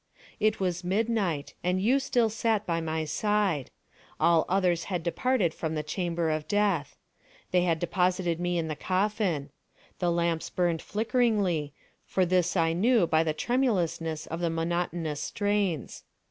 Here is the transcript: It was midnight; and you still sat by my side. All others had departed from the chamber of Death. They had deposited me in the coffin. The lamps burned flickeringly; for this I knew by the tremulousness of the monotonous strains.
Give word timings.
It 0.39 0.59
was 0.59 0.83
midnight; 0.83 1.53
and 1.63 1.79
you 1.79 1.99
still 1.99 2.31
sat 2.31 2.65
by 2.65 2.81
my 2.81 3.05
side. 3.05 3.69
All 4.19 4.45
others 4.49 4.85
had 4.85 5.03
departed 5.03 5.53
from 5.53 5.75
the 5.75 5.83
chamber 5.83 6.31
of 6.31 6.47
Death. 6.47 6.97
They 7.51 7.65
had 7.65 7.77
deposited 7.77 8.39
me 8.39 8.57
in 8.57 8.67
the 8.67 8.75
coffin. 8.75 9.51
The 9.99 10.09
lamps 10.11 10.49
burned 10.49 10.81
flickeringly; 10.81 11.73
for 12.07 12.25
this 12.25 12.57
I 12.57 12.73
knew 12.73 13.05
by 13.05 13.21
the 13.21 13.31
tremulousness 13.35 14.25
of 14.25 14.39
the 14.39 14.49
monotonous 14.49 15.21
strains. 15.21 16.03